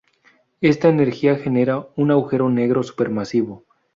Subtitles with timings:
[0.61, 3.65] Esta energía genera un agujero negro supermasivo.